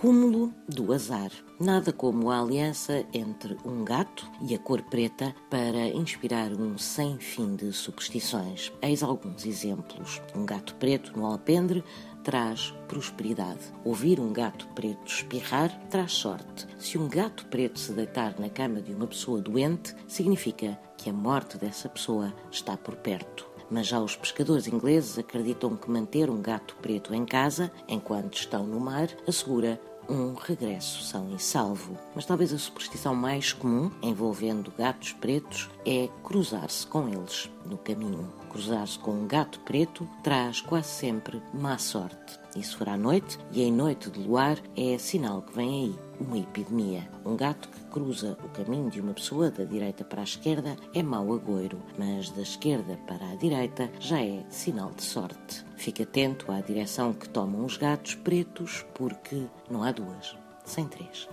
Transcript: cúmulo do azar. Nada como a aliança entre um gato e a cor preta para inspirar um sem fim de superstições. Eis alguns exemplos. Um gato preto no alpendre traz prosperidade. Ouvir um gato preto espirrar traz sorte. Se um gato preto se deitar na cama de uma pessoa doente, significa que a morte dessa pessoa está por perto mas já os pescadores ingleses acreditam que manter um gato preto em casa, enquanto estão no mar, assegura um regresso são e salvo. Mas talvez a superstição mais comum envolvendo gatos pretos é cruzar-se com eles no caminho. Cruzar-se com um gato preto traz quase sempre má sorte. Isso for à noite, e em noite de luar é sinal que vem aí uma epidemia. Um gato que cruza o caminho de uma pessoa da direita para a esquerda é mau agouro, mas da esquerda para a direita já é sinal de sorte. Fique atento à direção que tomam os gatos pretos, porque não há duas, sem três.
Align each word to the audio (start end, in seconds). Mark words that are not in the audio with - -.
cúmulo 0.00 0.52
do 0.68 0.92
azar. 0.92 1.30
Nada 1.60 1.92
como 1.92 2.30
a 2.30 2.40
aliança 2.40 3.04
entre 3.12 3.56
um 3.64 3.84
gato 3.84 4.28
e 4.40 4.54
a 4.54 4.58
cor 4.58 4.82
preta 4.82 5.34
para 5.48 5.88
inspirar 5.88 6.52
um 6.52 6.76
sem 6.76 7.18
fim 7.18 7.54
de 7.54 7.72
superstições. 7.72 8.72
Eis 8.82 9.02
alguns 9.02 9.46
exemplos. 9.46 10.20
Um 10.34 10.44
gato 10.44 10.74
preto 10.76 11.16
no 11.16 11.26
alpendre 11.26 11.84
traz 12.24 12.72
prosperidade. 12.88 13.60
Ouvir 13.84 14.18
um 14.18 14.32
gato 14.32 14.66
preto 14.74 15.06
espirrar 15.06 15.70
traz 15.88 16.12
sorte. 16.12 16.66
Se 16.78 16.98
um 16.98 17.08
gato 17.08 17.46
preto 17.46 17.78
se 17.78 17.92
deitar 17.92 18.38
na 18.38 18.48
cama 18.48 18.80
de 18.80 18.92
uma 18.92 19.06
pessoa 19.06 19.40
doente, 19.40 19.94
significa 20.08 20.78
que 20.96 21.10
a 21.10 21.12
morte 21.12 21.58
dessa 21.58 21.88
pessoa 21.88 22.32
está 22.50 22.76
por 22.76 22.96
perto 22.96 23.52
mas 23.72 23.86
já 23.86 23.98
os 23.98 24.14
pescadores 24.14 24.68
ingleses 24.68 25.18
acreditam 25.18 25.74
que 25.74 25.90
manter 25.90 26.28
um 26.28 26.42
gato 26.42 26.76
preto 26.82 27.14
em 27.14 27.24
casa, 27.24 27.72
enquanto 27.88 28.36
estão 28.36 28.66
no 28.66 28.78
mar, 28.78 29.08
assegura 29.26 29.80
um 30.12 30.34
regresso 30.34 31.02
são 31.02 31.34
e 31.34 31.38
salvo. 31.38 31.96
Mas 32.14 32.26
talvez 32.26 32.52
a 32.52 32.58
superstição 32.58 33.14
mais 33.14 33.52
comum 33.52 33.90
envolvendo 34.02 34.72
gatos 34.76 35.12
pretos 35.14 35.70
é 35.86 36.08
cruzar-se 36.22 36.86
com 36.86 37.08
eles 37.08 37.50
no 37.64 37.78
caminho. 37.78 38.30
Cruzar-se 38.50 38.98
com 38.98 39.12
um 39.12 39.26
gato 39.26 39.58
preto 39.60 40.06
traz 40.22 40.60
quase 40.60 40.88
sempre 40.88 41.42
má 41.54 41.78
sorte. 41.78 42.38
Isso 42.54 42.76
for 42.76 42.88
à 42.90 42.96
noite, 42.98 43.38
e 43.50 43.62
em 43.62 43.72
noite 43.72 44.10
de 44.10 44.20
luar 44.20 44.58
é 44.76 44.98
sinal 44.98 45.40
que 45.40 45.54
vem 45.54 45.84
aí 45.84 46.11
uma 46.22 46.38
epidemia. 46.38 47.08
Um 47.24 47.36
gato 47.36 47.68
que 47.68 47.80
cruza 47.90 48.36
o 48.44 48.48
caminho 48.48 48.90
de 48.90 49.00
uma 49.00 49.12
pessoa 49.12 49.50
da 49.50 49.64
direita 49.64 50.04
para 50.04 50.20
a 50.20 50.24
esquerda 50.24 50.76
é 50.94 51.02
mau 51.02 51.32
agouro, 51.32 51.82
mas 51.98 52.30
da 52.30 52.42
esquerda 52.42 52.96
para 53.06 53.30
a 53.30 53.34
direita 53.34 53.90
já 54.00 54.20
é 54.20 54.44
sinal 54.48 54.92
de 54.92 55.02
sorte. 55.02 55.64
Fique 55.76 56.02
atento 56.02 56.50
à 56.50 56.60
direção 56.60 57.12
que 57.12 57.28
tomam 57.28 57.64
os 57.64 57.76
gatos 57.76 58.14
pretos, 58.14 58.86
porque 58.94 59.46
não 59.70 59.82
há 59.82 59.92
duas, 59.92 60.36
sem 60.64 60.86
três. 60.86 61.28